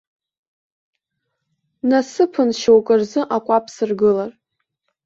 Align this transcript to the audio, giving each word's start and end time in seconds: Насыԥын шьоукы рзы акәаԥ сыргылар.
Насыԥын 1.89 2.49
шьоукы 2.59 2.95
рзы 2.99 3.21
акәаԥ 3.35 3.65
сыргылар. 3.75 4.31